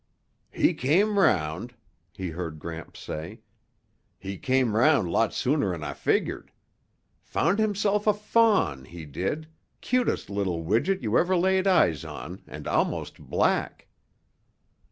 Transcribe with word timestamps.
"He 0.49 0.73
came 0.73 1.19
round," 1.19 1.75
he 2.11 2.29
heard 2.31 2.57
Gramps 2.57 2.99
say. 2.99 3.41
"He 4.17 4.39
came 4.39 4.75
round 4.75 5.07
lot 5.11 5.29
sooner'n 5.31 5.83
I 5.83 5.93
figured. 5.93 6.51
Found 7.21 7.59
himself 7.59 8.07
a 8.07 8.13
fawn, 8.15 8.85
he 8.85 9.05
did, 9.05 9.47
cutest 9.79 10.27
little 10.31 10.63
widget 10.65 11.03
you 11.03 11.19
ever 11.19 11.37
laid 11.37 11.67
eyes 11.67 12.03
on 12.03 12.41
and 12.47 12.67
almost 12.67 13.19
black." 13.21 13.89